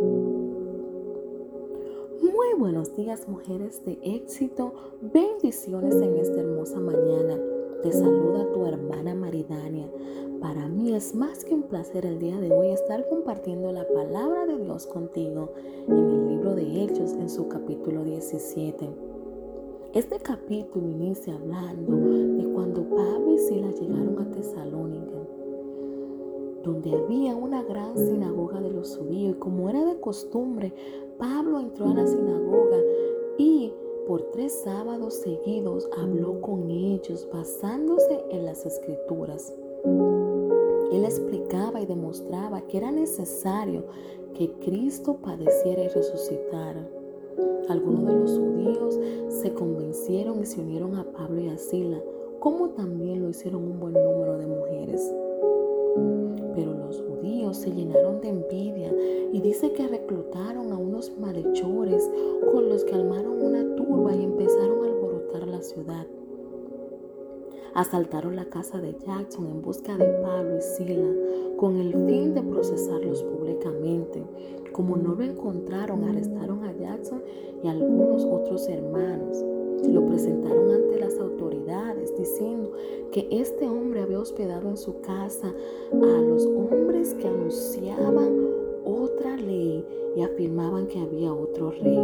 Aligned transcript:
Muy 0.00 0.46
buenos 2.56 2.94
días 2.94 3.28
mujeres 3.28 3.84
de 3.84 3.98
éxito, 4.02 4.72
bendiciones 5.00 5.96
en 5.96 6.16
esta 6.18 6.40
hermosa 6.40 6.78
mañana. 6.78 7.36
Te 7.82 7.90
saluda 7.90 8.52
tu 8.52 8.64
hermana 8.64 9.16
Maridania. 9.16 9.90
Para 10.40 10.68
mí 10.68 10.94
es 10.94 11.16
más 11.16 11.44
que 11.44 11.54
un 11.54 11.64
placer 11.64 12.06
el 12.06 12.20
día 12.20 12.38
de 12.38 12.52
hoy 12.52 12.68
estar 12.68 13.08
compartiendo 13.08 13.72
la 13.72 13.88
palabra 13.88 14.46
de 14.46 14.58
Dios 14.58 14.86
contigo 14.86 15.52
en 15.88 16.10
el 16.10 16.28
libro 16.28 16.54
de 16.54 16.84
Hechos 16.84 17.14
en 17.14 17.28
su 17.28 17.48
capítulo 17.48 18.04
17. 18.04 18.88
Este 19.94 20.20
capítulo 20.20 20.86
inicia 20.86 21.34
hablando 21.34 21.96
de 21.96 22.44
cuando 22.52 22.84
Pablo 22.84 23.34
y 23.34 23.38
Silas 23.38 23.80
llegaron 23.80 24.16
a 24.20 24.30
Tesalónica, 24.30 25.18
donde 26.72 26.94
había 26.94 27.34
una 27.34 27.62
gran 27.62 27.96
sinagoga 27.96 28.60
de 28.60 28.70
los 28.70 28.96
judíos 28.96 29.34
y 29.36 29.38
como 29.38 29.70
era 29.70 29.84
de 29.84 29.98
costumbre, 30.00 30.72
Pablo 31.18 31.60
entró 31.60 31.86
a 31.86 31.94
la 31.94 32.06
sinagoga 32.06 32.78
y 33.38 33.72
por 34.06 34.22
tres 34.32 34.52
sábados 34.64 35.14
seguidos 35.14 35.88
habló 35.98 36.40
con 36.40 36.70
ellos 36.70 37.26
basándose 37.32 38.24
en 38.30 38.44
las 38.44 38.66
escrituras. 38.66 39.54
Él 40.92 41.04
explicaba 41.04 41.80
y 41.80 41.86
demostraba 41.86 42.60
que 42.62 42.78
era 42.78 42.90
necesario 42.90 43.84
que 44.34 44.50
Cristo 44.60 45.16
padeciera 45.22 45.84
y 45.84 45.88
resucitara 45.88 46.88
algunos 47.68 48.06
de 48.06 48.14
los 48.14 48.38
judíos 48.38 48.98
se 49.28 49.52
convencieron 49.52 50.40
y 50.40 50.46
se 50.46 50.60
unieron 50.60 50.96
a 50.96 51.04
Pablo 51.04 51.40
y 51.40 51.48
a 51.48 51.58
Sila, 51.58 52.00
como 52.40 52.70
también 52.70 53.22
lo 53.22 53.28
hicieron 53.28 53.62
un 53.62 53.78
buen 53.78 53.92
número 53.92 54.38
de 54.38 54.46
mujeres. 54.46 55.14
Pero 56.54 56.74
los 56.74 57.00
judíos 57.02 57.56
se 57.56 57.70
llenaron 57.70 58.20
de 58.20 58.28
envidia 58.28 58.92
y 59.32 59.40
dice 59.40 59.72
que 59.72 59.86
reclutaron 59.86 60.72
a 60.72 60.76
unos 60.76 61.12
malhechores 61.18 62.10
con 62.52 62.68
los 62.68 62.84
que 62.84 62.94
armaron 62.94 63.40
una 63.42 63.76
turba 63.76 64.14
y 64.14 64.24
empezaron 64.24 64.84
a 64.84 64.88
alborotar 64.88 65.46
la 65.46 65.62
ciudad. 65.62 66.06
Asaltaron 67.74 68.34
la 68.34 68.46
casa 68.46 68.80
de 68.80 68.96
Jackson 69.06 69.46
en 69.46 69.62
busca 69.62 69.96
de 69.96 70.06
Pablo 70.22 70.56
y 70.56 70.62
Sila 70.62 71.12
con 71.56 71.76
el 71.76 71.92
fin 72.06 72.34
de 72.34 72.42
procesarlos 72.42 73.22
públicamente. 73.22 74.24
Como 74.72 74.96
no 74.96 75.14
lo 75.14 75.22
encontraron, 75.22 76.04
arrestaron 76.04 76.64
a 76.64 76.72
Jackson 76.72 77.22
y 77.62 77.68
a 77.68 77.72
algunos 77.72 78.24
otros 78.24 78.68
hermanos. 78.68 79.44
Lo 79.86 80.06
presentaron 80.06 80.70
ante 80.70 80.98
las 80.98 81.18
autoridades 81.18 82.16
diciendo 82.16 82.72
que 83.12 83.28
este 83.30 83.68
hombre 83.68 84.00
había 84.00 84.18
hospedado 84.18 84.68
en 84.68 84.76
su 84.76 85.00
casa 85.00 85.54
a 85.92 86.20
los 86.20 86.44
hombres 86.46 87.14
que 87.14 87.28
anunciaban 87.28 88.48
otra 88.84 89.36
ley 89.36 89.84
y 90.16 90.22
afirmaban 90.22 90.86
que 90.86 90.98
había 90.98 91.32
otro 91.32 91.70
rey. 91.70 91.98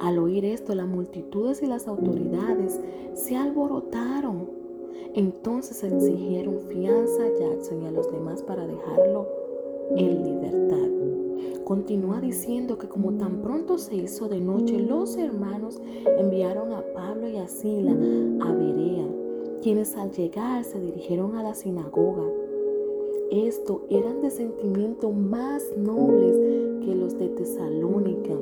Al 0.00 0.18
oír 0.18 0.44
esto, 0.44 0.74
las 0.74 0.88
multitudes 0.88 1.62
y 1.62 1.66
las 1.66 1.86
autoridades 1.86 2.80
se 3.14 3.36
alborotaron. 3.36 4.48
Entonces 5.14 5.82
exigieron 5.82 6.58
fianza 6.68 7.24
a 7.24 7.38
Jackson 7.38 7.82
y 7.82 7.86
a 7.86 7.90
los 7.90 8.10
demás 8.10 8.42
para 8.42 8.66
dejarlo 8.66 9.26
en 9.96 10.24
libertad. 10.24 11.09
Continúa 11.70 12.20
diciendo 12.20 12.78
que 12.78 12.88
como 12.88 13.12
tan 13.12 13.42
pronto 13.42 13.78
se 13.78 13.94
hizo 13.94 14.28
de 14.28 14.40
noche, 14.40 14.76
los 14.80 15.16
hermanos 15.16 15.80
enviaron 16.18 16.72
a 16.72 16.82
Pablo 16.92 17.28
y 17.28 17.36
a 17.36 17.46
Sila 17.46 17.92
a 17.92 18.52
Berea, 18.52 19.06
quienes 19.62 19.96
al 19.96 20.10
llegar 20.10 20.64
se 20.64 20.80
dirigieron 20.80 21.36
a 21.36 21.44
la 21.44 21.54
sinagoga. 21.54 22.24
Esto 23.30 23.82
eran 23.88 24.20
de 24.20 24.30
sentimientos 24.30 25.14
más 25.14 25.62
nobles 25.76 26.36
que 26.84 26.92
los 26.92 27.16
de 27.16 27.28
Tesalónica 27.28 28.34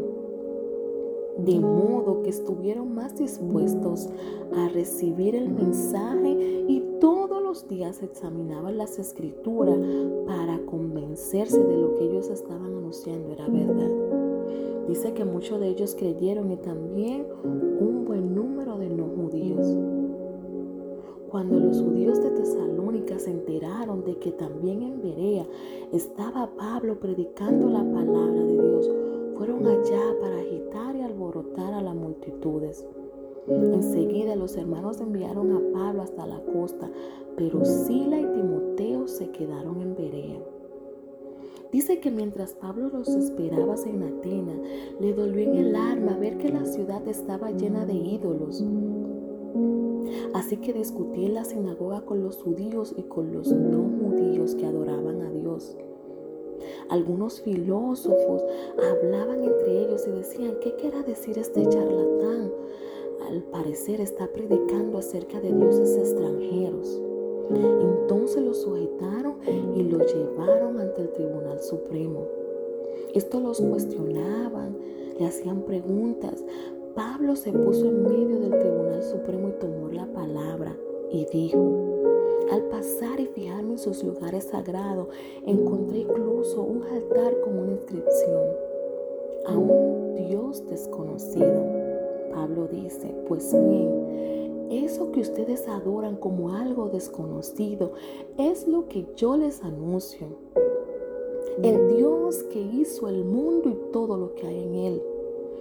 de 1.39 1.61
modo 1.61 2.23
que 2.23 2.31
estuvieron 2.31 2.95
más 2.95 3.17
dispuestos 3.17 4.09
a 4.57 4.69
recibir 4.69 5.37
el 5.37 5.49
mensaje 5.51 6.65
y 6.67 6.83
todos 7.01 7.41
los 7.41 7.69
días 7.69 8.03
examinaban 8.03 8.77
las 8.77 8.99
escrituras 8.99 9.79
para 10.27 10.59
convencerse 10.67 11.63
de 11.63 11.77
lo 11.77 11.95
que 11.95 12.07
ellos 12.07 12.29
estaban 12.29 12.78
era 13.07 13.47
verdad. 13.47 13.91
Dice 14.89 15.13
que 15.13 15.25
muchos 15.25 15.61
de 15.61 15.69
ellos 15.69 15.95
creyeron 15.95 16.51
y 16.51 16.57
también 16.57 17.27
un 17.45 18.07
buen 18.07 18.35
número 18.35 18.79
de 18.79 18.89
no 18.89 19.05
judíos. 19.05 19.77
Cuando 21.31 21.61
los 21.61 21.83
judíos 21.83 22.23
de 22.23 22.31
Tesalónica 22.31 23.19
se 23.19 23.31
enteraron 23.31 24.03
de 24.05 24.17
que 24.17 24.33
también 24.33 24.83
en 24.83 25.03
Berea 25.03 25.47
estaba 25.93 26.49
Pablo 26.57 26.99
predicando 26.99 27.69
la 27.69 27.85
palabra 27.85 28.43
de 28.43 28.53
Dios, 28.55 28.91
fueron 29.37 29.67
allá 29.67 30.01
para 30.23 30.39
agitar 30.39 30.97
y 30.97 31.03
alborotar 31.03 31.75
a 31.75 31.83
las 31.83 31.95
multitudes. 31.95 32.87
Enseguida 33.47 34.37
los 34.37 34.57
hermanos 34.57 35.03
enviaron 35.03 35.53
a 35.53 35.61
Pablo 35.75 36.03
hasta 36.03 36.27
la 36.27 36.41
costa, 36.53 36.91
pero 37.37 37.63
Sila 37.65 38.19
y 38.19 38.25
Timoteo 38.25 39.07
se 39.07 39.31
quedaron 39.31 39.83
en 39.83 39.95
Berea. 39.95 40.58
Dice 41.73 42.01
que 42.01 42.11
mientras 42.11 42.55
Pablo 42.55 42.89
los 42.89 43.09
esperaba 43.09 43.75
en 43.85 44.03
Atenas, 44.03 44.57
le 45.01 45.13
dolió 45.13 45.43
en 45.43 45.55
el 45.55 45.77
alma 45.77 46.17
ver 46.17 46.39
que 46.39 46.49
la 46.49 46.65
ciudad 46.65 47.07
estaba 47.07 47.51
llena 47.51 47.85
de 47.85 47.93
ídolos. 47.95 48.65
Así 50.33 50.57
que 50.57 50.73
discutí 50.73 51.27
en 51.27 51.35
la 51.35 51.45
sinagoga 51.45 52.01
con 52.03 52.23
los 52.23 52.39
judíos 52.43 52.95
y 52.97 53.03
con 53.03 53.33
los 53.33 53.53
no 53.53 53.83
judíos 54.01 54.55
que 54.55 54.65
adoraban 54.65 55.21
a 55.21 55.31
Dios. 55.31 55.77
Algunos 56.89 57.43
filósofos 57.43 58.43
hablaban 58.79 59.45
entre 59.45 59.83
ellos 59.83 60.07
y 60.09 60.11
decían, 60.13 60.55
¿qué 60.63 60.75
quiere 60.77 61.03
decir 61.03 61.39
este 61.39 61.69
charlatán? 61.69 62.51
Al 63.29 63.43
parecer 63.43 64.01
está 64.01 64.27
predicando 64.29 64.97
acerca 64.97 65.39
de 65.41 65.53
dioses 65.53 65.99
extranjeros. 65.99 67.03
Entonces 67.51 68.43
lo 68.43 68.55
sujetaron 68.55 69.37
y 69.75 69.83
lo 69.83 69.99
llevaron 69.99 70.81
ante 70.81 71.03
el 71.03 71.13
Tribunal 71.13 71.61
Supremo. 71.63 72.27
Esto 73.15 73.41
los 73.41 73.61
cuestionaban, 73.61 74.77
le 75.19 75.27
hacían 75.27 75.63
preguntas. 75.63 76.45
Pablo 76.95 77.37
se 77.37 77.53
puso 77.53 77.87
en 77.87 78.03
medio 78.03 78.41
del 78.41 78.59
Tribunal 78.59 79.03
Supremo 79.03 79.49
y 79.49 79.53
tomó 79.53 79.89
la 79.89 80.07
palabra 80.07 80.77
y 81.11 81.27
dijo, 81.27 81.99
al 82.51 82.63
pasar 82.65 83.21
y 83.21 83.27
fijarme 83.27 83.73
en 83.73 83.79
sus 83.79 84.03
lugares 84.03 84.45
sagrados, 84.45 85.09
encontré 85.47 86.01
incluso 86.01 86.63
un 86.63 86.83
altar 86.83 87.39
con 87.41 87.59
una 87.59 87.73
inscripción 87.73 88.43
a 89.47 89.57
un 89.57 90.15
Dios 90.17 90.67
desconocido. 90.69 91.65
Pablo 92.33 92.69
dice, 92.69 93.15
pues 93.27 93.53
bien, 93.53 94.48
eso 94.71 95.13
que 95.13 95.21
ustedes 95.21 95.69
adoran 95.69 96.17
como 96.17 96.55
algo 96.55 96.89
desconocido 96.89 97.93
es 98.37 98.67
lo 98.69 98.89
que 98.89 99.07
yo 99.17 99.37
les 99.37 99.63
anuncio. 99.63 100.27
El 101.63 101.97
Dios 101.97 102.45
que 102.45 102.61
hizo 102.61 103.09
el 103.09 103.25
mundo 103.25 103.71
y 103.71 103.93
todo 103.93 104.17
lo 104.17 104.35
que 104.35 104.47
hay 104.47 104.63
en 104.63 104.75
él 104.75 105.03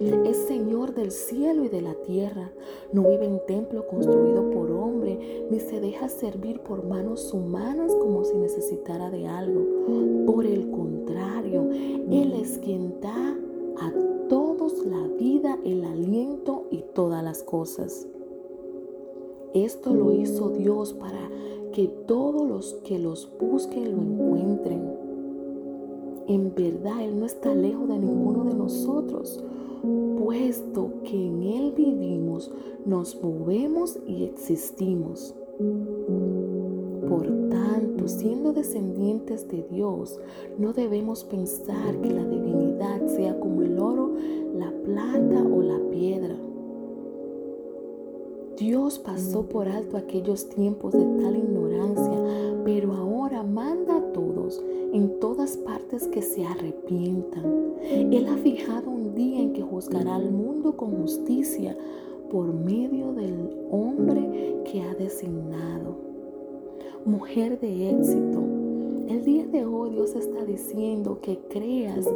es 0.00 0.36
Señor 0.36 0.94
del 0.94 1.10
cielo 1.10 1.64
y 1.64 1.68
de 1.68 1.82
la 1.82 1.94
tierra. 1.94 2.52
No 2.92 3.02
vive 3.08 3.26
en 3.26 3.40
templo 3.46 3.86
construido 3.88 4.48
por 4.50 4.70
hombre, 4.70 5.46
ni 5.50 5.58
se 5.58 5.80
deja 5.80 6.08
servir 6.08 6.60
por 6.60 6.84
manos 6.84 7.32
humanas 7.34 7.92
como 7.96 8.24
si 8.24 8.36
necesitara 8.36 9.10
de 9.10 9.26
algo. 9.26 9.66
Por 10.26 10.46
el 10.46 10.70
contrario, 10.70 11.68
Él 11.72 12.32
es 12.40 12.58
quien 12.58 13.00
da 13.00 13.36
a 13.80 13.92
todos 14.28 14.86
la 14.86 15.08
vida, 15.18 15.58
el 15.64 15.84
aliento 15.84 16.66
y 16.70 16.84
todas 16.94 17.24
las 17.24 17.42
cosas. 17.42 18.06
Esto 19.54 19.94
lo 19.94 20.12
hizo 20.12 20.50
Dios 20.50 20.92
para 20.92 21.30
que 21.72 21.88
todos 22.06 22.48
los 22.48 22.74
que 22.84 22.98
los 22.98 23.30
busquen 23.38 23.92
lo 23.92 24.02
encuentren. 24.02 24.82
En 26.26 26.54
verdad, 26.54 27.02
Él 27.02 27.18
no 27.18 27.26
está 27.26 27.54
lejos 27.54 27.88
de 27.88 27.98
ninguno 27.98 28.44
de 28.44 28.54
nosotros 28.54 29.42
puesto 30.28 31.02
que 31.04 31.26
en 31.26 31.42
Él 31.42 31.72
vivimos, 31.76 32.50
nos 32.84 33.20
movemos 33.22 33.98
y 34.06 34.24
existimos. 34.24 35.34
Por 37.08 37.26
tanto, 37.48 38.08
siendo 38.08 38.52
descendientes 38.52 39.48
de 39.48 39.62
Dios, 39.70 40.20
no 40.58 40.72
debemos 40.72 41.24
pensar 41.24 42.00
que 42.00 42.10
la 42.10 42.24
divinidad 42.24 43.06
Dios 48.58 48.98
pasó 48.98 49.44
por 49.44 49.68
alto 49.68 49.96
aquellos 49.96 50.48
tiempos 50.48 50.92
de 50.92 51.04
tal 51.22 51.36
ignorancia, 51.36 52.20
pero 52.64 52.92
ahora 52.92 53.44
manda 53.44 53.98
a 53.98 54.12
todos 54.12 54.60
en 54.92 55.20
todas 55.20 55.56
partes 55.58 56.08
que 56.08 56.22
se 56.22 56.44
arrepientan. 56.44 57.44
Él 57.84 58.26
ha 58.26 58.36
fijado 58.38 58.90
un 58.90 59.14
día 59.14 59.40
en 59.40 59.52
que 59.52 59.62
juzgará 59.62 60.16
al 60.16 60.32
mundo 60.32 60.76
con 60.76 60.90
justicia 60.90 61.76
por 62.32 62.52
medio 62.52 63.12
del 63.12 63.56
hombre 63.70 64.56
que 64.64 64.82
ha 64.82 64.92
designado. 64.94 65.96
Mujer 67.04 67.60
de 67.60 67.90
éxito, 67.90 68.42
El 69.08 69.24
día 69.24 69.46
de 69.46 69.64
hoy 69.64 69.90
Dios 69.90 70.14
está 70.14 70.44
diciendo 70.44 71.20
que 71.22 71.38
creas 71.48 72.06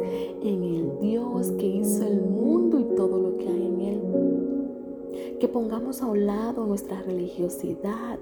en 0.43 0.63
el 0.63 0.99
Dios 0.99 1.51
que 1.53 1.65
hizo 1.65 2.05
el 2.05 2.21
mundo 2.21 2.42
Que 5.43 5.49
pongamos 5.49 6.01
a 6.01 6.05
un 6.05 6.25
lado 6.25 6.65
nuestra 6.65 7.01
religiosidad 7.01 8.17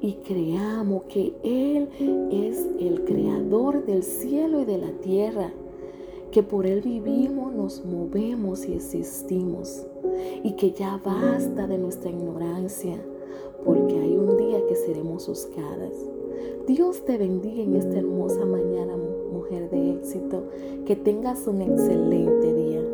y 0.00 0.14
creamos 0.26 1.02
que 1.02 1.34
Él 1.42 1.90
es 2.30 2.66
el 2.80 3.04
creador 3.04 3.84
del 3.84 4.02
cielo 4.02 4.62
y 4.62 4.64
de 4.64 4.78
la 4.78 4.90
tierra 5.02 5.52
que 6.30 6.42
por 6.42 6.66
Él 6.66 6.80
vivimos, 6.80 7.52
nos 7.52 7.84
movemos 7.84 8.66
y 8.66 8.72
existimos, 8.72 9.86
y 10.42 10.52
que 10.52 10.72
ya 10.72 10.98
basta 11.04 11.66
de 11.66 11.76
nuestra 11.76 12.08
ignorancia, 12.08 12.98
porque 13.66 13.98
hay 13.98 14.16
un 14.16 14.38
día 14.38 14.66
que 14.66 14.74
seremos 14.74 15.26
juzgadas. 15.26 15.92
Dios 16.66 17.04
te 17.04 17.18
bendiga 17.18 17.62
en 17.64 17.76
esta 17.76 17.98
hermosa 17.98 18.46
mañana, 18.46 18.96
mujer 19.30 19.68
de 19.68 19.90
éxito, 19.90 20.44
que 20.86 20.96
tengas 20.96 21.46
un 21.46 21.60
excelente 21.60 22.54
día. 22.54 22.91